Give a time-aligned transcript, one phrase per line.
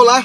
[0.00, 0.24] Olá!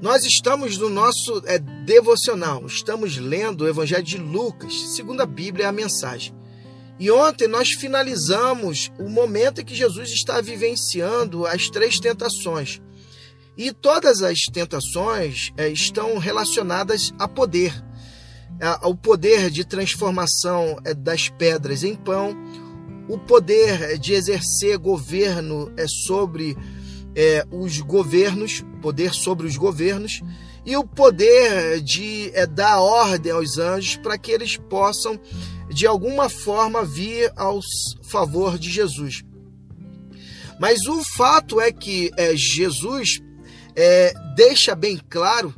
[0.00, 5.68] Nós estamos no nosso é, devocional, estamos lendo o Evangelho de Lucas, segundo a Bíblia,
[5.68, 6.34] a mensagem.
[6.98, 12.80] E ontem nós finalizamos o momento em que Jesus está vivenciando as três tentações.
[13.54, 17.84] E todas as tentações é, estão relacionadas a poder.
[18.82, 22.34] O poder de transformação é, das pedras em pão,
[23.10, 26.56] o poder de exercer governo é sobre
[27.14, 30.22] é, os governos, poder sobre os governos,
[30.64, 35.18] e o poder de é, dar ordem aos anjos para que eles possam,
[35.68, 37.60] de alguma forma, vir ao
[38.02, 39.24] favor de Jesus.
[40.60, 43.20] Mas o fato é que é, Jesus
[43.74, 45.52] é, deixa bem claro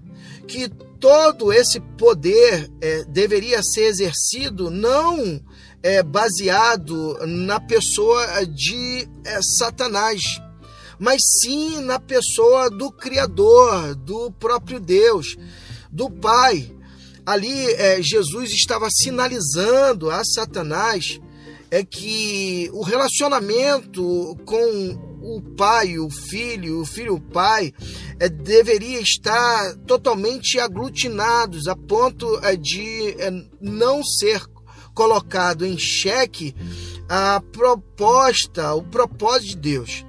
[0.47, 5.43] que todo esse poder é, deveria ser exercido não
[5.83, 10.23] é, baseado na pessoa de é, Satanás,
[10.99, 15.37] mas sim na pessoa do Criador, do próprio Deus,
[15.91, 16.71] do Pai.
[17.27, 21.21] Ali é, Jesus estava sinalizando a Satanás
[21.71, 27.73] é que o relacionamento com o pai, o filho, o filho, o pai,
[28.21, 34.41] é, deveria estar totalmente aglutinados a ponto é, de é, não ser
[34.95, 36.55] colocado em xeque
[37.09, 40.07] a proposta, o propósito de Deus.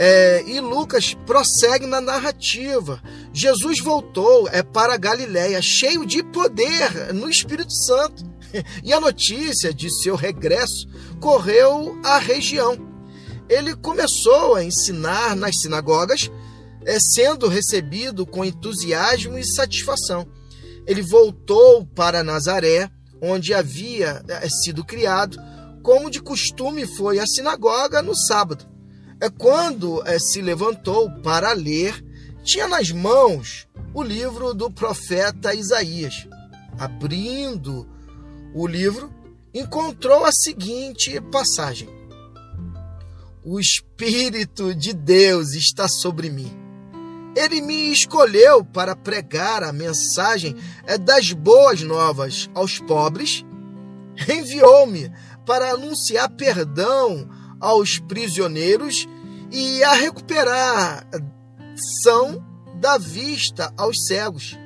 [0.00, 3.02] É, e Lucas prossegue na narrativa.
[3.32, 8.24] Jesus voltou é, para Galiléia, cheio de poder no Espírito Santo.
[8.82, 10.88] E a notícia de seu regresso
[11.20, 12.78] correu à região.
[13.46, 16.30] Ele começou a ensinar nas sinagogas,
[16.86, 20.26] é, sendo recebido com entusiasmo e satisfação.
[20.86, 22.88] Ele voltou para Nazaré,
[23.20, 25.36] onde havia é, sido criado,
[25.82, 28.77] como de costume foi a sinagoga no sábado.
[29.20, 32.04] É quando é, se levantou para ler,
[32.44, 36.28] tinha nas mãos o livro do profeta Isaías.
[36.78, 37.88] Abrindo
[38.54, 39.12] o livro,
[39.52, 41.88] encontrou a seguinte passagem:
[43.44, 46.52] O Espírito de Deus está sobre mim.
[47.34, 50.54] Ele me escolheu para pregar a mensagem
[50.86, 53.44] é, das boas novas aos pobres,
[54.28, 55.10] enviou-me
[55.44, 57.28] para anunciar perdão
[57.60, 59.08] aos prisioneiros
[59.50, 61.06] e a recuperar
[62.02, 64.56] são da vista aos cegos,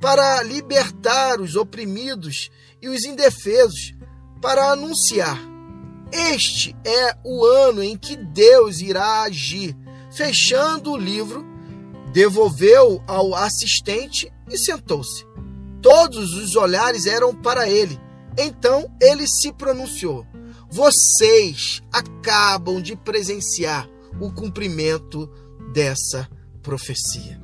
[0.00, 2.50] para libertar os oprimidos
[2.80, 3.94] e os indefesos,
[4.40, 5.38] para anunciar:
[6.14, 9.76] este é o ano em que Deus irá agir.
[10.12, 11.44] Fechando o livro,
[12.12, 15.26] devolveu ao assistente e sentou-se.
[15.82, 18.00] Todos os olhares eram para ele.
[18.36, 20.26] Então ele se pronunciou:
[20.70, 23.88] vocês acabam de presenciar
[24.20, 25.30] o cumprimento
[25.72, 26.28] dessa
[26.62, 27.40] profecia.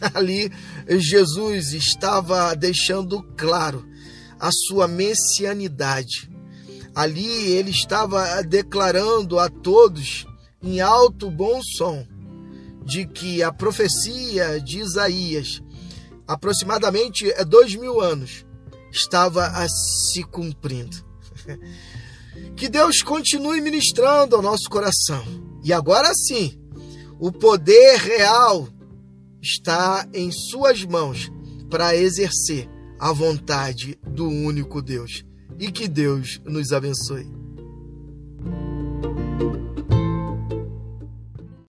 [0.14, 0.52] Ali,
[0.88, 3.86] Jesus estava deixando claro
[4.38, 6.30] a sua messianidade.
[6.94, 10.26] Ali, ele estava declarando a todos,
[10.62, 12.06] em alto bom som,
[12.84, 15.62] de que a profecia de Isaías,
[16.26, 18.44] aproximadamente dois mil anos,
[18.90, 20.96] estava a se cumprindo.
[22.56, 25.22] Que Deus continue ministrando ao nosso coração.
[25.62, 26.58] E agora sim,
[27.18, 28.68] o poder real
[29.42, 31.30] está em Suas mãos
[31.70, 32.68] para exercer
[32.98, 35.24] a vontade do único Deus.
[35.58, 37.39] E que Deus nos abençoe.